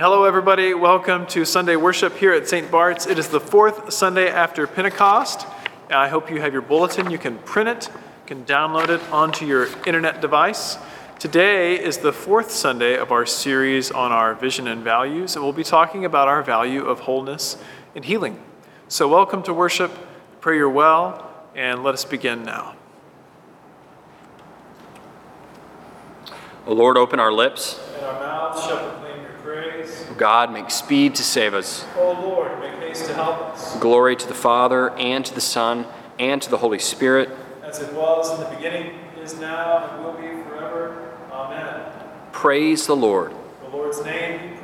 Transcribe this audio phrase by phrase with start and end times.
[0.00, 0.72] Hello, everybody.
[0.72, 2.70] Welcome to Sunday worship here at St.
[2.70, 3.06] Bart's.
[3.06, 5.46] It is the fourth Sunday after Pentecost.
[5.90, 7.10] I hope you have your bulletin.
[7.10, 7.94] You can print it, you
[8.24, 10.78] can download it onto your internet device.
[11.18, 15.52] Today is the fourth Sunday of our series on our vision and values, and we'll
[15.52, 17.58] be talking about our value of wholeness
[17.94, 18.42] and healing.
[18.88, 19.92] So, welcome to worship.
[20.40, 22.74] Pray you're well, and let us begin now.
[26.66, 27.78] O Lord, open our lips.
[27.96, 30.06] And our mouths shall proclaim your praise.
[30.09, 31.86] O God, make speed to save us.
[31.96, 33.78] O Lord, make haste to help us.
[33.78, 35.86] Glory to the Father, and to the Son,
[36.18, 37.30] and to the Holy Spirit.
[37.62, 41.16] As it was in the beginning, is now, and will be forever.
[41.32, 41.90] Amen.
[42.32, 43.32] Praise the Lord.
[43.62, 44.58] The Lord's name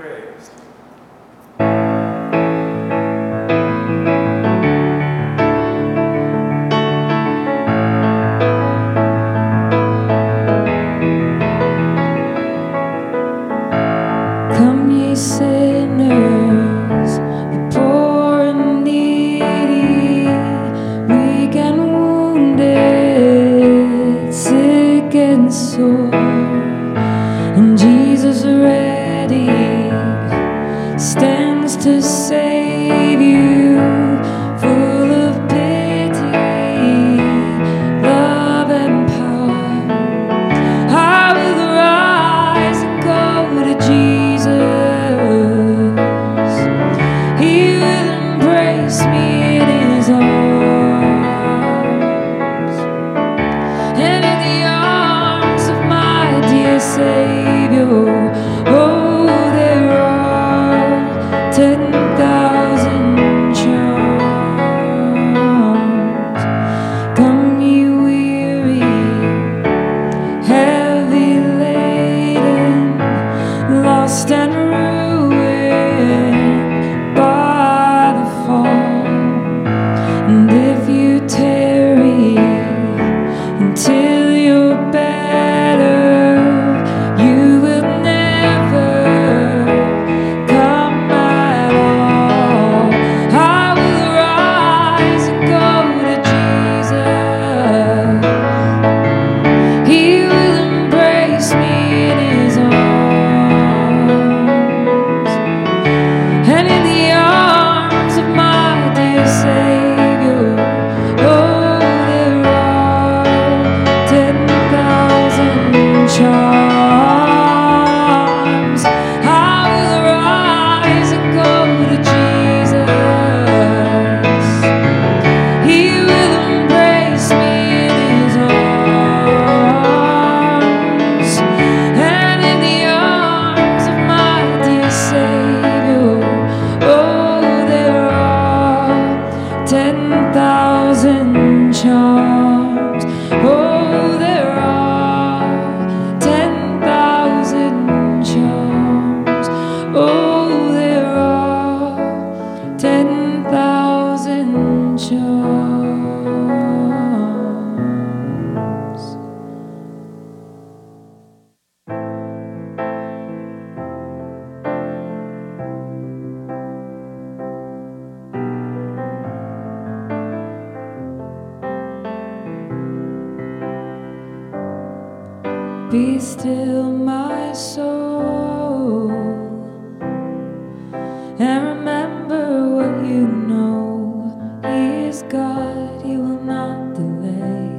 [183.08, 184.60] you know.
[184.62, 187.70] He is God, He will not delay.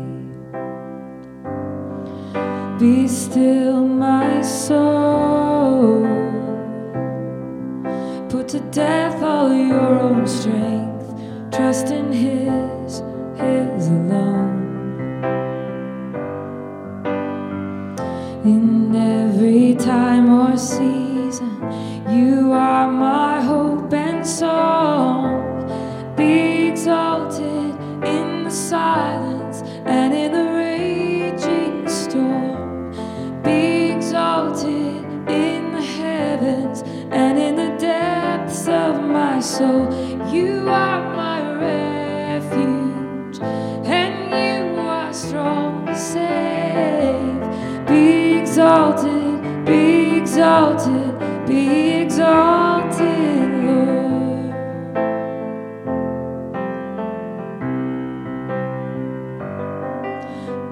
[2.80, 6.06] Be still, my soul.
[8.30, 11.06] Put to death all your own strength.
[11.52, 12.37] Trust in His,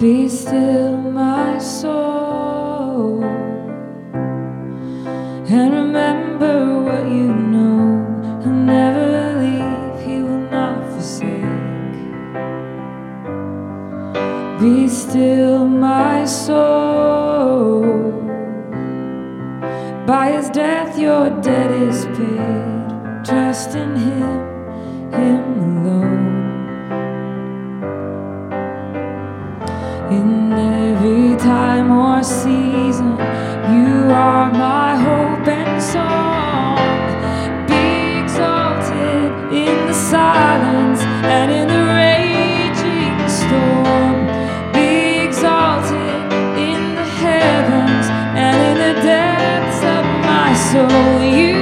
[0.06, 2.15] Be still, my soul,
[50.72, 51.22] soul.
[51.22, 51.55] You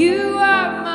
[0.00, 0.89] You are my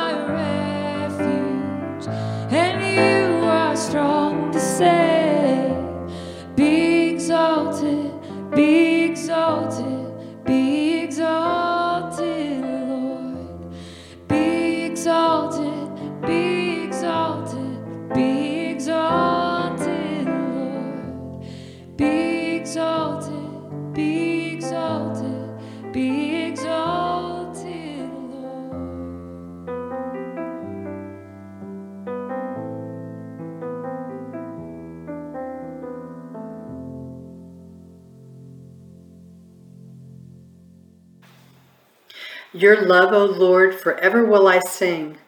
[42.56, 45.18] Your love, O Lord, forever will I sing.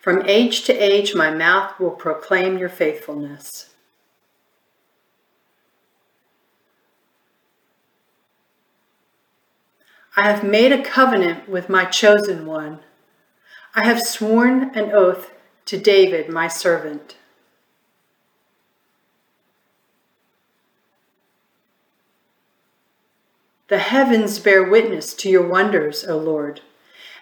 [0.00, 3.70] From age to age, my mouth will proclaim your faithfulness.
[10.16, 12.78] I have made a covenant with my chosen one.
[13.74, 15.32] I have sworn an oath
[15.64, 17.16] to David, my servant.
[23.66, 26.60] The heavens bear witness to your wonders, O Lord,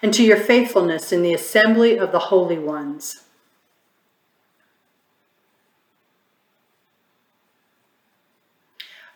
[0.05, 3.23] and to your faithfulness in the assembly of the holy ones.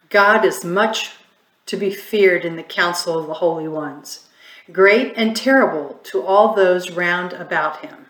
[0.08, 1.10] God is much
[1.66, 4.30] to be feared in the council of the holy ones,
[4.72, 8.06] great and terrible to all those round about him.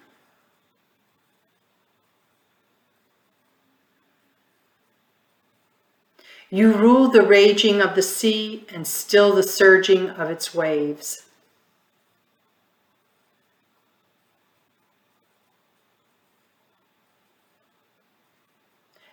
[6.48, 11.27] You rule the raging of the sea and still the surging of its waves.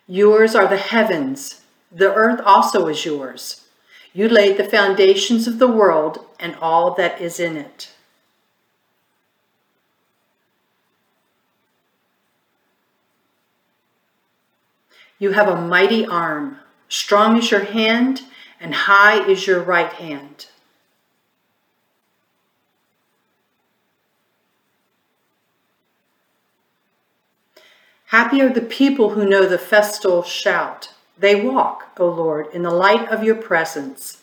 [0.08, 3.68] Yours are the heavens, the earth also is yours.
[4.14, 7.92] You laid the foundations of the world and all that is in it.
[15.18, 16.60] You have a mighty arm.
[16.90, 18.22] Strong is your hand,
[18.60, 20.48] and high is your right hand.
[28.10, 30.92] Happy are the people who know the festal shout.
[31.18, 34.22] They walk, O Lord, in the light of your presence.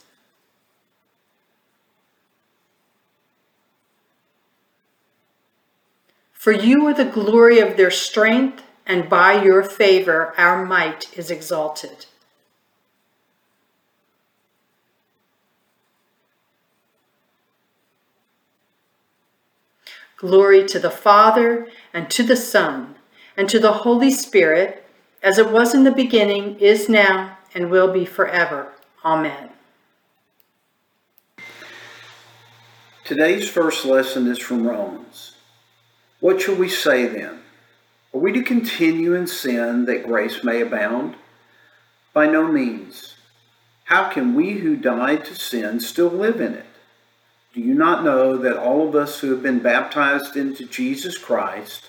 [6.32, 11.30] For you are the glory of their strength, and by your favor our might is
[11.30, 12.06] exalted.
[20.16, 22.96] Glory to the Father, and to the Son,
[23.42, 24.86] and to the Holy Spirit,
[25.20, 28.70] as it was in the beginning, is now, and will be forever.
[29.04, 29.50] Amen.
[33.02, 35.34] Today's first lesson is from Romans.
[36.20, 37.40] What shall we say then?
[38.14, 41.16] Are we to continue in sin that grace may abound?
[42.12, 43.16] By no means.
[43.82, 46.66] How can we who died to sin still live in it?
[47.54, 51.88] Do you not know that all of us who have been baptized into Jesus Christ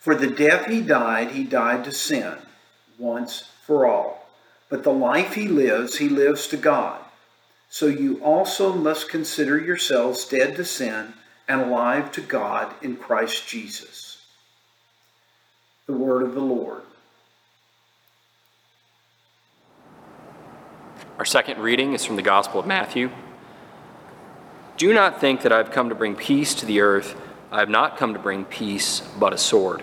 [0.00, 2.34] For the death he died, he died to sin,
[2.98, 4.26] once for all.
[4.70, 6.98] But the life he lives, he lives to God.
[7.68, 11.12] So you also must consider yourselves dead to sin
[11.46, 14.24] and alive to God in Christ Jesus.
[15.86, 16.82] The word of the Lord.
[21.18, 23.10] Our second reading is from the Gospel of Matthew.
[24.78, 27.14] Do not think that I have come to bring peace to the earth.
[27.52, 29.82] I have not come to bring peace, but a sword.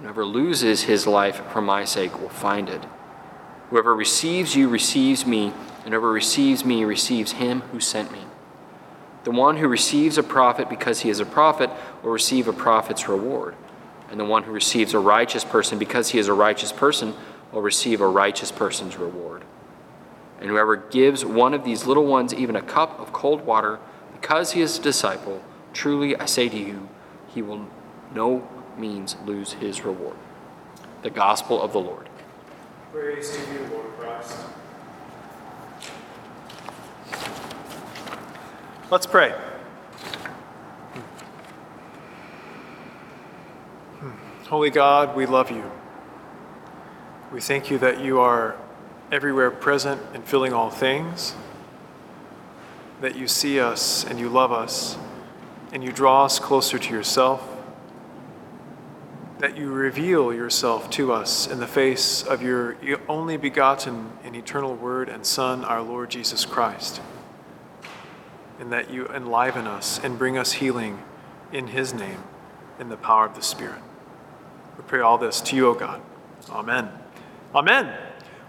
[0.00, 2.84] whoever loses his life for my sake will find it.
[3.70, 5.52] Whoever receives you receives me,
[5.84, 8.20] and whoever receives me receives him who sent me.
[9.24, 11.70] The one who receives a prophet because he is a prophet
[12.02, 13.56] will receive a prophet's reward,
[14.10, 17.14] and the one who receives a righteous person because he is a righteous person
[17.50, 19.44] will receive a righteous person's reward.
[20.40, 23.80] And whoever gives one of these little ones even a cup of cold water
[24.12, 26.88] because he is a disciple, truly I say to you,
[27.28, 27.66] he will
[28.14, 28.46] no
[28.78, 30.16] means lose his reward.
[31.02, 32.08] The Gospel of the Lord.
[32.92, 34.38] Praise to you, Lord Christ.
[38.90, 39.34] Let's pray.
[44.48, 45.70] Holy God, we love you.
[47.32, 48.54] We thank you that you are
[49.10, 51.34] everywhere present and filling all things,
[53.00, 54.96] that you see us and you love us,
[55.72, 57.55] and you draw us closer to yourself,
[59.38, 62.76] that you reveal yourself to us in the face of your
[63.08, 67.02] only begotten and eternal Word and Son, our Lord Jesus Christ,
[68.58, 71.02] and that you enliven us and bring us healing
[71.52, 72.22] in his name,
[72.80, 73.82] in the power of the Spirit.
[74.78, 76.00] We pray all this to you, O God.
[76.50, 76.88] Amen.
[77.54, 77.94] Amen.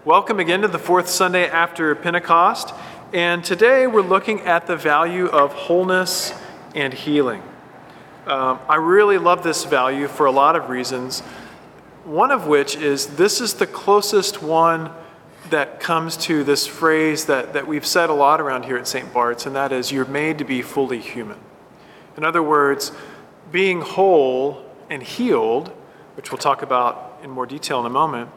[0.04, 2.72] Welcome again to the fourth Sunday after Pentecost.
[3.12, 6.32] And today we're looking at the value of wholeness
[6.74, 7.42] and healing.
[8.28, 11.20] Um, I really love this value for a lot of reasons.
[12.04, 14.90] One of which is this is the closest one
[15.48, 19.14] that comes to this phrase that, that we've said a lot around here at St.
[19.14, 21.38] Bart's, and that is you're made to be fully human.
[22.18, 22.92] In other words,
[23.50, 25.68] being whole and healed,
[26.14, 28.28] which we'll talk about in more detail in a moment,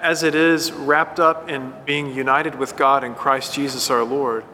[0.00, 4.44] as it is wrapped up in being united with God in Christ Jesus our Lord,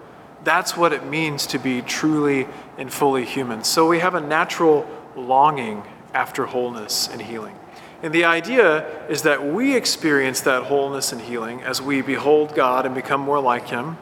[0.46, 2.46] that's what it means to be truly
[2.78, 3.64] and fully human.
[3.64, 5.82] So we have a natural longing
[6.14, 7.56] after wholeness and healing.
[8.00, 12.86] And the idea is that we experience that wholeness and healing as we behold God
[12.86, 13.98] and become more like Him.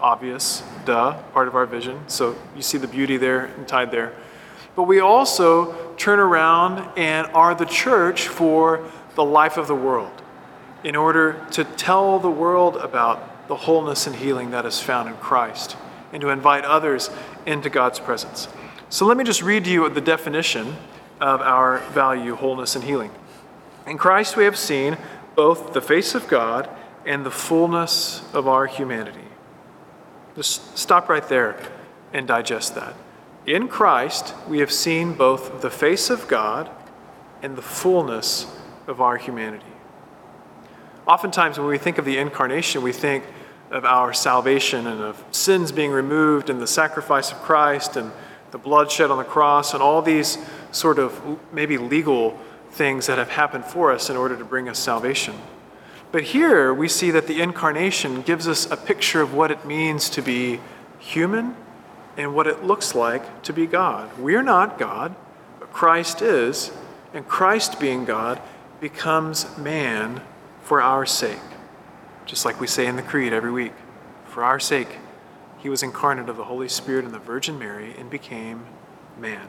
[0.00, 2.00] Obvious, duh, part of our vision.
[2.06, 4.14] So you see the beauty there and tied there.
[4.76, 10.22] But we also turn around and are the church for the life of the world
[10.84, 15.16] in order to tell the world about the wholeness and healing that is found in
[15.16, 15.76] Christ
[16.12, 17.10] and to invite others
[17.46, 18.48] into God's presence.
[18.90, 20.76] So let me just read to you the definition
[21.20, 23.10] of our value, wholeness, and healing.
[23.86, 24.96] In Christ, we have seen
[25.34, 26.68] both the face of God
[27.04, 29.20] and the fullness of our humanity.
[30.36, 31.60] Just stop right there
[32.12, 32.94] and digest that.
[33.46, 36.70] In Christ, we have seen both the face of God
[37.42, 38.46] and the fullness
[38.86, 39.64] of our humanity.
[41.06, 43.24] Oftentimes, when we think of the incarnation, we think
[43.70, 48.10] of our salvation and of sins being removed and the sacrifice of Christ and
[48.50, 50.38] the blood shed on the cross and all these
[50.72, 52.38] sort of maybe legal
[52.70, 55.34] things that have happened for us in order to bring us salvation.
[56.10, 60.08] But here we see that the incarnation gives us a picture of what it means
[60.10, 60.60] to be
[60.98, 61.54] human
[62.16, 64.16] and what it looks like to be God.
[64.18, 65.14] We're not God,
[65.60, 66.70] but Christ is,
[67.12, 68.40] and Christ being God
[68.80, 70.22] becomes man
[70.62, 71.38] for our sake.
[72.28, 73.72] Just like we say in the Creed every week
[74.26, 74.98] for our sake,
[75.56, 78.66] he was incarnate of the Holy Spirit and the Virgin Mary and became
[79.18, 79.48] man.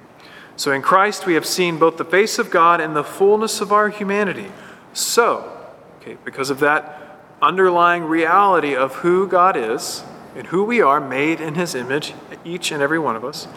[0.55, 3.73] So in Christ we have seen both the face of God and the fullness of
[3.73, 4.49] our humanity.
[4.93, 5.57] So,
[5.99, 11.41] okay, because of that underlying reality of who God is and who we are, made
[11.41, 12.13] in his image,
[12.45, 13.49] each and every one of us,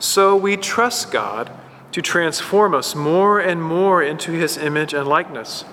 [0.00, 1.48] so we trust God
[1.92, 5.64] to transform us more and more into his image and likeness.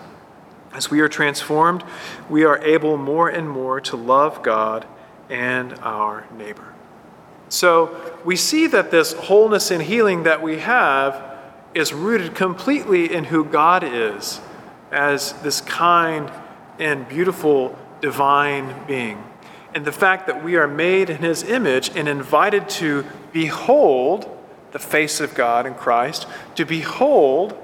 [0.74, 1.84] As we are transformed,
[2.30, 4.86] we are able more and more to love God
[5.30, 6.74] and our neighbor.
[7.50, 11.38] So we see that this wholeness and healing that we have
[11.74, 14.40] is rooted completely in who God is
[14.92, 16.32] as this kind
[16.80, 19.24] and beautiful divine being.
[19.74, 24.30] And the fact that we are made in his image and invited to behold
[24.72, 27.58] the face of God in Christ, to behold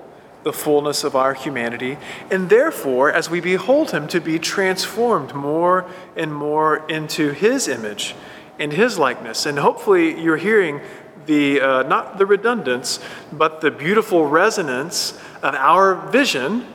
[0.44, 1.98] the fullness of our humanity,
[2.32, 8.16] and therefore, as we behold him, to be transformed more and more into his image
[8.60, 9.46] and his likeness.
[9.46, 10.82] And hopefully, you're hearing
[11.26, 13.00] the uh, not the redundance,
[13.32, 16.66] but the beautiful resonance of our vision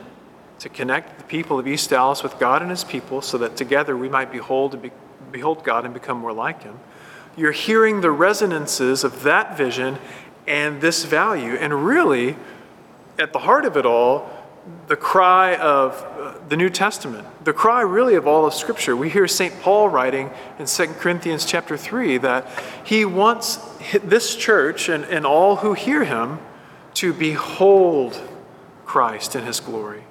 [0.58, 3.96] to connect the people of East Dallas with God and his people so that together
[3.96, 4.90] we might behold, and be,
[5.32, 6.78] behold God and become more like him.
[7.36, 9.98] You're hearing the resonances of that vision
[10.46, 11.54] and this value.
[11.54, 12.36] And really,
[13.22, 14.28] at the heart of it all,
[14.88, 18.96] the cry of uh, the New Testament, the cry really of all of Scripture.
[18.96, 19.60] We hear St.
[19.60, 22.48] Paul writing in 2 Corinthians chapter 3 that
[22.84, 23.56] he wants
[24.04, 26.40] this church and, and all who hear him
[26.94, 28.20] to behold
[28.84, 30.02] Christ in his glory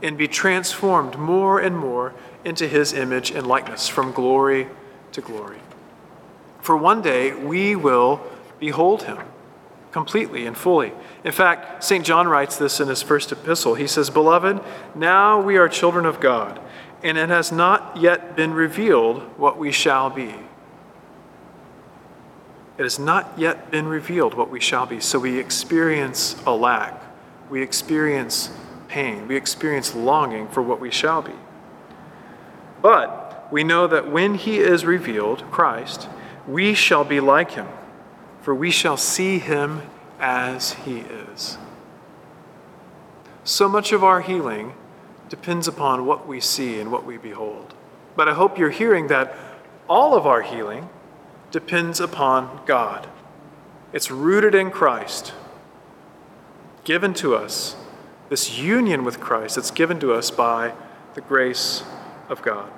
[0.00, 4.68] and be transformed more and more into his image and likeness from glory
[5.12, 5.58] to glory.
[6.60, 8.20] For one day we will
[8.60, 9.18] behold him
[9.96, 10.92] completely and fully.
[11.24, 12.04] In fact, St.
[12.04, 13.76] John writes this in his first epistle.
[13.76, 14.60] He says, Beloved,
[14.94, 16.60] now we are children of God,
[17.02, 20.34] and it has not yet been revealed what we shall be.
[22.76, 25.00] It has not yet been revealed what we shall be.
[25.00, 27.02] So we experience a lack.
[27.48, 28.50] We experience
[28.88, 29.26] pain.
[29.26, 31.32] We experience longing for what we shall be.
[32.82, 36.06] But we know that when he is revealed, Christ,
[36.46, 37.68] we shall be like him
[38.46, 39.82] for we shall see him
[40.20, 41.58] as he is.
[43.42, 44.72] So much of our healing
[45.28, 47.74] depends upon what we see and what we behold.
[48.14, 49.36] But I hope you're hearing that
[49.88, 50.88] all of our healing
[51.50, 53.08] depends upon God.
[53.92, 55.32] It's rooted in Christ,
[56.84, 57.74] given to us,
[58.28, 60.72] this union with Christ that's given to us by
[61.14, 61.82] the grace
[62.28, 62.70] of God.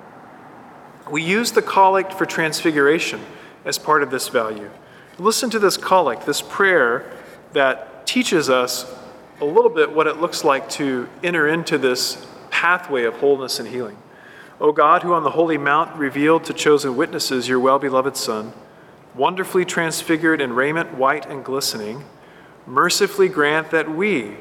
[1.11, 3.21] We use the collect for transfiguration
[3.65, 4.71] as part of this value.
[5.19, 7.11] Listen to this collect, this prayer
[7.51, 8.89] that teaches us
[9.41, 13.67] a little bit what it looks like to enter into this pathway of wholeness and
[13.67, 13.97] healing.
[14.61, 18.53] O God, who on the holy mount revealed to chosen witnesses your well beloved Son,
[19.13, 22.05] wonderfully transfigured in raiment white and glistening,
[22.65, 24.37] mercifully grant that we,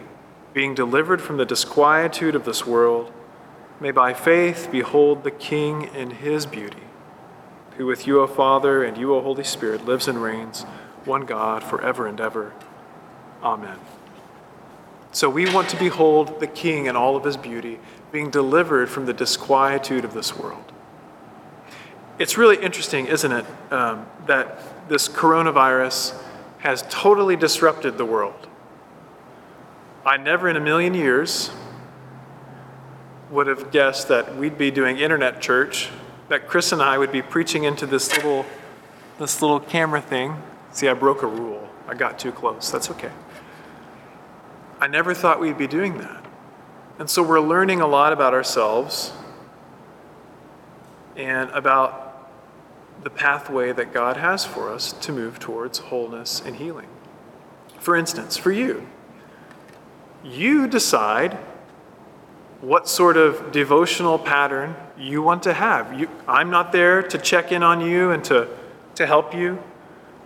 [0.55, 3.13] being delivered from the disquietude of this world,
[3.81, 6.88] may by faith behold the King in his beauty
[7.79, 10.65] who with you, O Father, and you, O Holy Spirit, lives and reigns,
[11.05, 12.53] one God, forever and ever.
[13.43, 13.79] Amen.
[15.13, 17.79] So we want to behold the King in all of his beauty,
[18.13, 20.73] being delivered from the disquietude of this world.
[22.19, 26.21] It's really interesting, isn't it, um, that this coronavirus
[26.59, 28.49] has totally disrupted the world.
[30.05, 31.53] I never in a million years
[33.31, 35.91] would have guessed that we'd be doing internet church
[36.29, 38.45] that Chris and I would be preaching into this little,
[39.19, 40.37] this little camera thing.
[40.73, 41.69] See, I broke a rule.
[41.87, 42.71] I got too close.
[42.71, 43.11] That's okay.
[44.81, 46.25] I never thought we'd be doing that.
[46.99, 49.13] And so we're learning a lot about ourselves
[51.17, 52.31] and about
[53.03, 56.89] the pathway that God has for us to move towards wholeness and healing.
[57.79, 58.87] For instance, for you,
[60.25, 61.39] you decide
[62.61, 65.99] what sort of devotional pattern you want to have.
[65.99, 68.49] You, I'm not there to check in on you and to,
[68.97, 69.63] to help you.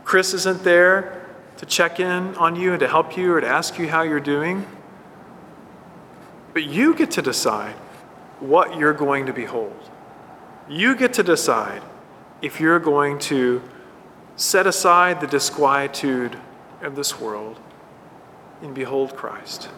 [0.05, 1.27] Chris isn't there
[1.59, 4.19] to check in on you and to help you or to ask you how you're
[4.19, 4.67] doing.
[6.55, 7.75] But you get to decide
[8.41, 9.77] what you're going to behold.
[10.69, 11.83] You get to decide
[12.41, 13.63] if you're going to
[14.37, 16.39] set aside the disquietude
[16.81, 17.61] of this world
[18.63, 19.69] and behold Christ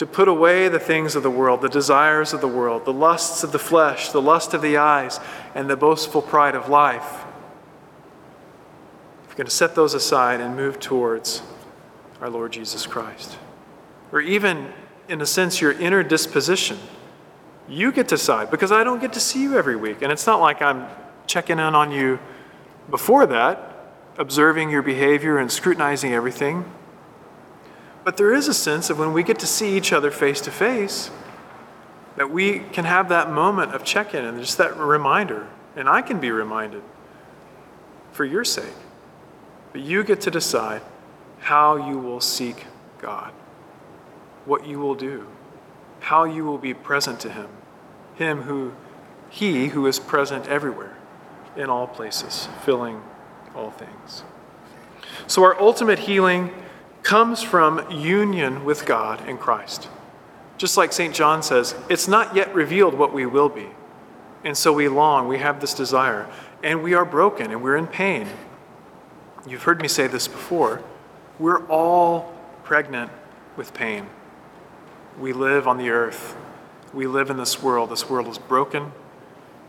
[0.00, 3.44] to put away the things of the world, the desires of the world, the lusts
[3.44, 5.20] of the flesh, the lust of the eyes,
[5.54, 7.22] and the boastful pride of life.
[9.24, 11.42] If you're going to set those aside and move towards
[12.22, 13.36] our Lord Jesus Christ,
[14.10, 14.72] or even,
[15.10, 16.78] in a sense, your inner disposition,
[17.68, 20.00] you get to decide because I don't get to see you every week.
[20.00, 20.86] And it's not like I'm
[21.26, 22.18] checking in on you
[22.88, 26.64] before that, observing your behavior and scrutinizing everything.
[28.04, 30.50] But there is a sense of when we get to see each other face to
[30.50, 31.10] face,
[32.16, 35.46] that we can have that moment of check in and just that reminder.
[35.76, 36.82] And I can be reminded
[38.12, 38.74] for your sake.
[39.72, 40.82] But you get to decide
[41.40, 42.66] how you will seek
[43.00, 43.32] God,
[44.44, 45.26] what you will do,
[46.00, 47.48] how you will be present to Him,
[48.16, 48.72] Him who,
[49.28, 50.96] He who is present everywhere,
[51.56, 53.02] in all places, filling
[53.54, 54.24] all things.
[55.26, 56.52] So our ultimate healing
[57.02, 59.88] comes from union with God in Christ.
[60.58, 61.14] Just like St.
[61.14, 63.68] John says, it's not yet revealed what we will be.
[64.44, 66.26] And so we long, we have this desire,
[66.62, 68.28] and we are broken and we're in pain.
[69.46, 70.82] You've heard me say this before.
[71.38, 72.34] We're all
[72.64, 73.10] pregnant
[73.56, 74.06] with pain.
[75.18, 76.36] We live on the earth.
[76.92, 77.90] We live in this world.
[77.90, 78.92] This world is broken.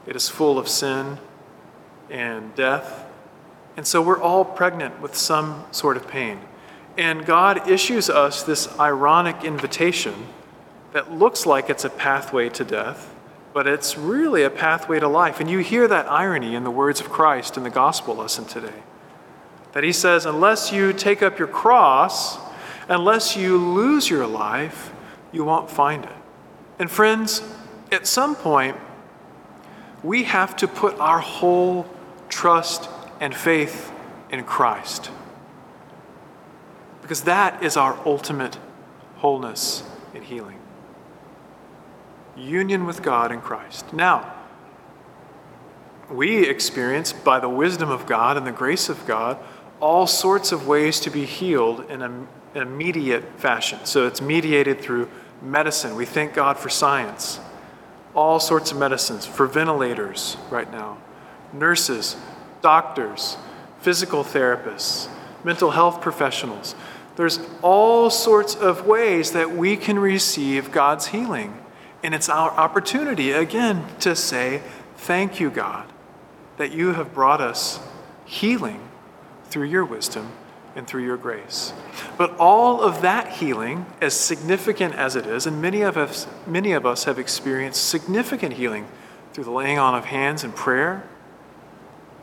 [0.05, 1.19] It is full of sin
[2.09, 3.05] and death.
[3.77, 6.39] And so we're all pregnant with some sort of pain.
[6.97, 10.13] And God issues us this ironic invitation
[10.93, 13.13] that looks like it's a pathway to death,
[13.53, 15.39] but it's really a pathway to life.
[15.39, 18.83] And you hear that irony in the words of Christ in the gospel lesson today.
[19.71, 22.37] That he says, unless you take up your cross,
[22.89, 24.91] unless you lose your life,
[25.31, 26.11] you won't find it.
[26.77, 27.41] And friends,
[27.91, 28.75] at some point,
[30.03, 31.85] we have to put our whole
[32.27, 32.89] trust
[33.21, 33.91] and faith
[34.29, 35.09] in Christ.
[37.11, 38.57] Because that is our ultimate
[39.17, 39.83] wholeness
[40.15, 40.57] and healing
[42.37, 43.91] union with God in Christ.
[43.91, 44.33] Now,
[46.09, 49.37] we experience, by the wisdom of God and the grace of God,
[49.81, 53.79] all sorts of ways to be healed in an immediate fashion.
[53.83, 55.09] So it's mediated through
[55.41, 55.97] medicine.
[55.97, 57.41] We thank God for science.
[58.15, 60.97] All sorts of medicines, for ventilators right now,
[61.51, 62.15] nurses,
[62.61, 63.35] doctors,
[63.81, 65.09] physical therapists,
[65.43, 66.73] mental health professionals.
[67.21, 71.55] There's all sorts of ways that we can receive God's healing.
[72.01, 74.63] And it's our opportunity, again, to say,
[74.97, 75.87] Thank you, God,
[76.57, 77.79] that you have brought us
[78.25, 78.79] healing
[79.45, 80.31] through your wisdom
[80.75, 81.73] and through your grace.
[82.17, 86.71] But all of that healing, as significant as it is, and many of us, many
[86.71, 88.87] of us have experienced significant healing
[89.33, 91.07] through the laying on of hands and prayer,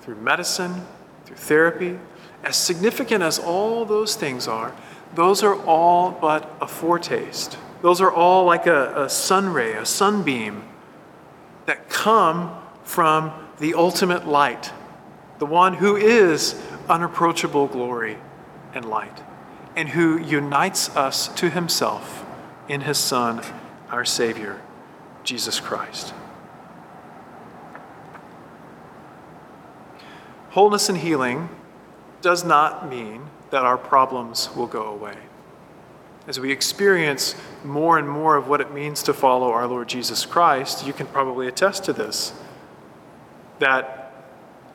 [0.00, 0.84] through medicine,
[1.24, 2.00] through therapy,
[2.42, 4.74] as significant as all those things are,
[5.14, 9.87] those are all but a foretaste those are all like a, a sun ray, a
[9.87, 10.64] sunbeam
[11.66, 14.73] that come from the ultimate light,
[15.38, 18.18] the one who is unapproachable glory
[18.75, 19.23] and light,
[19.77, 22.25] and who unites us to himself
[22.68, 23.42] in his Son,
[23.90, 24.61] our Savior,
[25.23, 26.12] Jesus Christ.
[30.51, 31.49] Wholeness and healing
[32.21, 35.16] does not mean that our problems will go away
[36.28, 37.34] as we experience
[37.64, 41.06] more and more of what it means to follow our Lord Jesus Christ, you can
[41.06, 42.34] probably attest to this.
[43.61, 44.12] That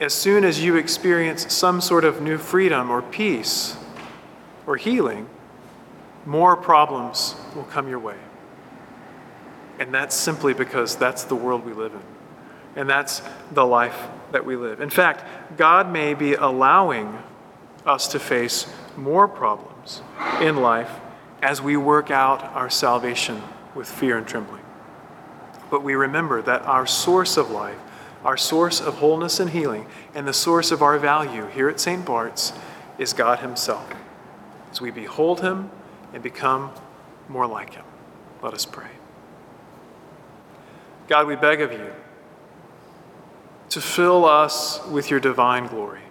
[0.01, 3.77] as soon as you experience some sort of new freedom or peace
[4.65, 5.29] or healing,
[6.25, 8.17] more problems will come your way.
[9.79, 12.01] And that's simply because that's the world we live in.
[12.75, 14.81] And that's the life that we live.
[14.81, 15.23] In fact,
[15.55, 17.19] God may be allowing
[17.85, 20.01] us to face more problems
[20.41, 20.91] in life
[21.41, 23.41] as we work out our salvation
[23.75, 24.63] with fear and trembling.
[25.69, 27.79] But we remember that our source of life,
[28.23, 32.05] our source of wholeness and healing, and the source of our value here at St.
[32.05, 32.53] Bart's
[32.97, 33.91] is God Himself.
[34.71, 35.69] As we behold Him
[36.13, 36.71] and become
[37.27, 37.85] more like Him,
[38.41, 38.89] let us pray.
[41.07, 41.91] God, we beg of you
[43.69, 46.01] to fill us with your divine glory.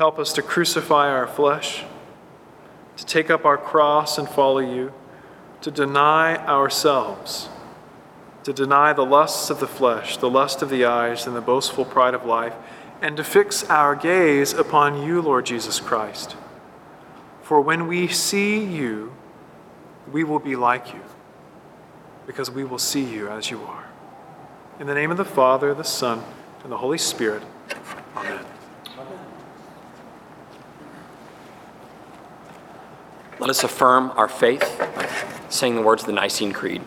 [0.00, 1.84] Help us to crucify our flesh
[2.96, 4.92] to take up our cross and follow you,
[5.60, 7.50] to deny ourselves,
[8.42, 11.84] to deny the lusts of the flesh, the lust of the eyes, and the boastful
[11.84, 12.54] pride of life,
[13.02, 16.36] and to fix our gaze upon you, Lord Jesus Christ.
[17.42, 19.14] For when we see you,
[20.10, 21.02] we will be like you,
[22.26, 23.86] because we will see you as you are.
[24.78, 26.22] In the name of the Father, the Son,
[26.62, 27.42] and the Holy Spirit,
[28.16, 28.44] amen.
[33.40, 35.08] Let us affirm our faith by
[35.48, 36.82] saying the words of the Nicene Creed.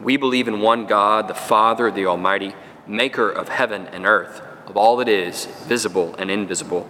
[0.00, 2.54] We believe in one God, the Father, the Almighty,
[2.86, 6.88] maker of heaven and earth, of all that is, visible and invisible.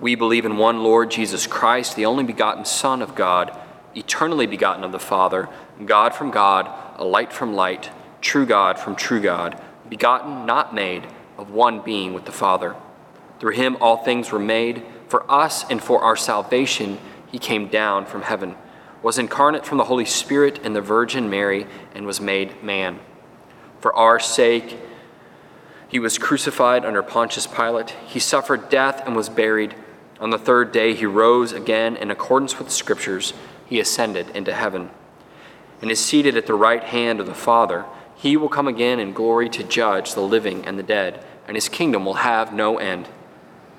[0.00, 3.56] We believe in one Lord Jesus Christ, the only begotten Son of God,
[3.94, 5.48] eternally begotten of the Father,
[5.84, 11.06] God from God, a light from light, true God from true God, begotten, not made,
[11.38, 12.74] of one being with the Father.
[13.38, 14.82] Through him all things were made.
[15.06, 16.98] For us and for our salvation,
[17.30, 18.56] he came down from heaven,
[19.02, 22.98] was incarnate from the Holy Spirit and the Virgin Mary, and was made man.
[23.80, 24.78] For our sake,
[25.88, 27.90] he was crucified under Pontius Pilate.
[28.06, 29.74] He suffered death and was buried.
[30.18, 33.32] On the third day, he rose again in accordance with the Scriptures.
[33.66, 34.90] He ascended into heaven
[35.80, 37.84] and is seated at the right hand of the Father.
[38.16, 41.68] He will come again in glory to judge the living and the dead, and his
[41.68, 43.08] kingdom will have no end.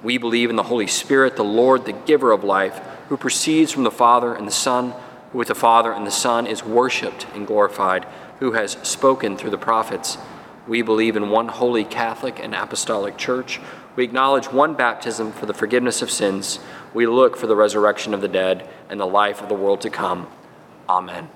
[0.04, 3.84] We believe in the Holy Spirit, the Lord, the giver of life, who proceeds from
[3.84, 4.94] the Father and the Son,
[5.32, 8.06] who with the Father and the Son is worshiped and glorified,
[8.40, 10.18] who has spoken through the prophets.
[10.68, 13.60] We believe in one holy Catholic and Apostolic Church.
[13.96, 16.60] We acknowledge one baptism for the forgiveness of sins.
[16.94, 19.90] We look for the resurrection of the dead and the life of the world to
[19.90, 20.28] come.
[20.90, 21.30] Amen.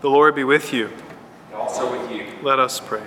[0.00, 0.90] The Lord be with you.
[1.46, 2.26] And also with you.
[2.42, 3.06] Let us pray.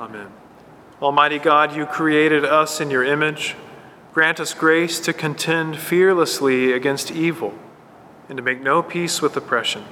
[0.00, 0.28] Amen.
[1.02, 3.54] Almighty God, you created us in your image.
[4.14, 7.52] Grant us grace to contend fearlessly against evil
[8.26, 9.84] and to make no peace with oppression.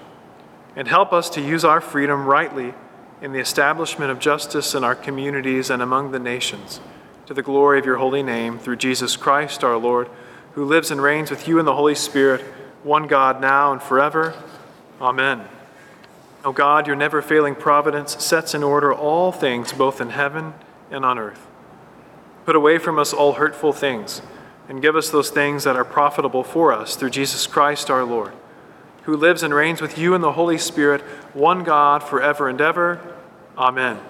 [0.75, 2.73] And help us to use our freedom rightly
[3.21, 6.81] in the establishment of justice in our communities and among the nations,
[7.27, 10.09] to the glory of your holy name, through Jesus Christ our Lord,
[10.53, 12.41] who lives and reigns with you in the Holy Spirit,
[12.83, 14.35] one God now and forever.
[15.03, 15.47] Amen.
[16.49, 20.55] O God, your never failing providence sets in order all things both in heaven
[20.91, 21.47] and on earth.
[22.47, 24.23] Put away from us all hurtful things,
[24.67, 28.33] and give us those things that are profitable for us through Jesus Christ our Lord,
[29.03, 31.03] who lives and reigns with you in the Holy Spirit,
[31.35, 32.99] one God, forever and ever.
[33.59, 34.01] Amen.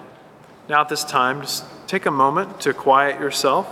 [0.69, 3.67] Now, at this time, just take a moment to quiet yourself.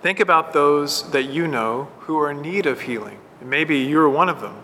[0.00, 3.18] Think about those that you know who are in need of healing.
[3.42, 4.62] Maybe you're one of them.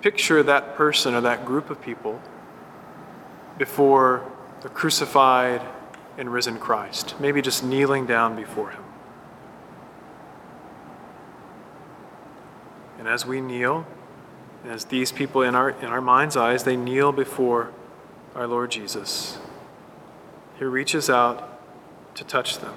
[0.00, 2.20] Picture that person or that group of people
[3.58, 4.24] before
[4.62, 5.60] the crucified
[6.16, 8.82] and risen Christ, maybe just kneeling down before him.
[12.98, 13.86] And as we kneel,
[14.66, 17.72] as these people in our, in our mind's eyes, they kneel before
[18.34, 19.38] our Lord Jesus,
[20.58, 21.60] he reaches out
[22.14, 22.74] to touch them.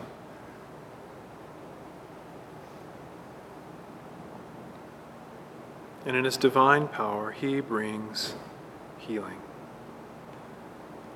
[6.06, 8.36] And in his divine power, he brings
[8.98, 9.40] healing.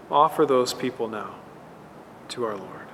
[0.09, 1.35] Offer those people now
[2.29, 2.87] to our Lord.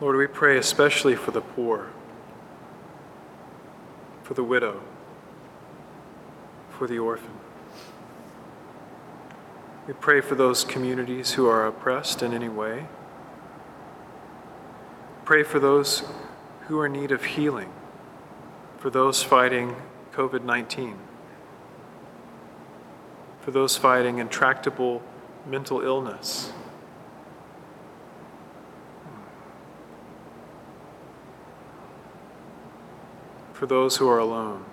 [0.00, 1.88] Lord, we pray especially for the poor,
[4.22, 4.82] for the widow,
[6.68, 7.43] for the orphan.
[9.86, 12.86] We pray for those communities who are oppressed in any way.
[15.26, 16.02] Pray for those
[16.68, 17.70] who are in need of healing,
[18.78, 19.76] for those fighting
[20.12, 20.98] COVID 19,
[23.40, 25.02] for those fighting intractable
[25.46, 26.50] mental illness.
[33.52, 34.64] For those who are alone,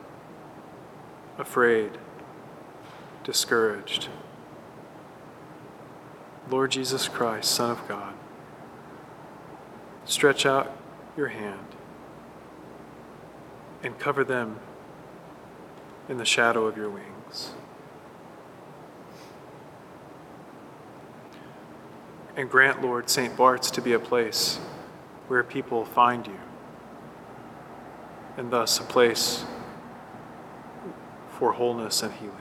[1.38, 1.97] afraid,
[3.26, 4.08] discouraged.
[6.51, 8.13] Lord Jesus Christ, Son of God,
[10.03, 10.75] stretch out
[11.15, 11.65] your hand
[13.81, 14.59] and cover them
[16.09, 17.51] in the shadow of your wings.
[22.35, 23.37] And grant, Lord, St.
[23.37, 24.57] Bart's to be a place
[25.29, 26.39] where people find you,
[28.35, 29.45] and thus a place
[31.29, 32.40] for wholeness and healing.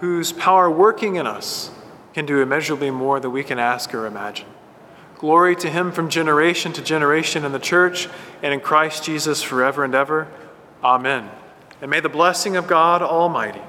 [0.00, 1.70] whose power working in us
[2.12, 4.46] can do immeasurably more than we can ask or imagine.
[5.16, 8.08] Glory to him from generation to generation in the church
[8.42, 10.28] and in Christ Jesus forever and ever.
[10.82, 11.30] Amen.
[11.80, 13.62] And may the blessing of God Almighty,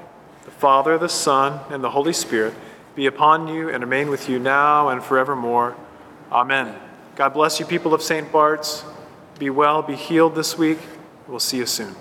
[0.44, 2.54] the Father, the Son, and the Holy Spirit
[2.94, 5.76] be upon you and remain with you now and forevermore.
[6.30, 6.74] Amen.
[7.14, 8.30] God bless you, people of St.
[8.30, 8.84] Bart's.
[9.38, 10.78] Be well, be healed this week.
[11.28, 11.94] We'll see you soon.